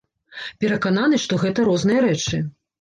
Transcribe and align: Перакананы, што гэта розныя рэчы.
Перакананы, 0.65 1.21
што 1.27 1.41
гэта 1.45 1.69
розныя 1.71 2.05
рэчы. 2.11 2.45